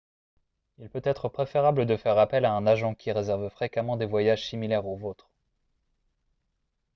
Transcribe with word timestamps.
il 0.79 0.89
peut 0.89 1.01
être 1.03 1.29
préférable 1.29 1.85
de 1.85 1.95
faire 1.95 2.17
appel 2.17 2.43
à 2.45 2.53
un 2.53 2.65
agent 2.65 2.95
qui 2.95 3.11
réserve 3.11 3.49
fréquemment 3.49 3.97
des 3.97 4.07
voyages 4.07 4.49
similaires 4.49 4.87
au 4.87 4.97
vôtre 4.97 5.29